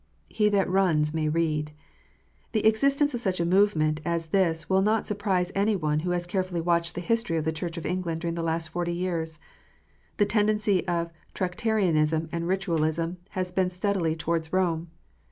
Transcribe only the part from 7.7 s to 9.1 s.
of England during the last forty